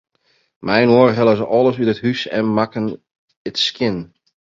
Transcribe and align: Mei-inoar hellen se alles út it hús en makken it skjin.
Mei-inoar 0.65 1.15
hellen 1.17 1.37
se 1.39 1.45
alles 1.57 1.79
út 1.81 1.91
it 1.93 2.01
hús 2.05 2.21
en 2.37 2.45
makken 2.57 2.85
it 3.49 3.57
skjin. 3.65 3.97